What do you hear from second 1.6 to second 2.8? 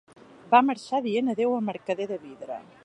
mercader de vidre.